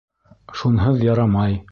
Шунһыҙ 0.61 1.05
ярамай. 1.09 1.59